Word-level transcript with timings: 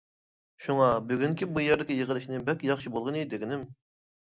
شۇڭا 0.67 0.87
بۈگۈنكى 1.11 1.49
بۇ 1.59 1.65
يەردىكى 1.65 1.99
يىغىلىشنى 1.99 2.41
بەك 2.51 2.67
ياخشى 2.73 2.95
بولغىنى، 2.99 3.25
دېگىنىم. 3.37 3.71